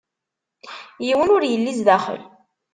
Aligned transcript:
Yiwen 1.05 1.33
ur 1.35 1.43
yelli 1.45 1.73
zdaxel. 1.77 2.21